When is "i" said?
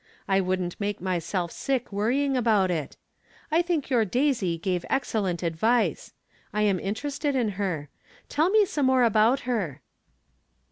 0.27-0.41, 3.51-3.61, 6.51-6.63